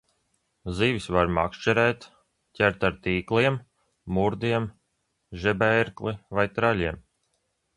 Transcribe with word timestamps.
Zivis 0.77 1.03
var 1.15 1.29
makšķerēt, 1.37 2.07
ķert 2.59 2.85
ar 2.89 2.97
tīkliem, 3.03 3.59
murdiem, 4.17 4.67
žebērkli 5.45 6.19
vai 6.39 6.51
traļiem. 6.57 7.03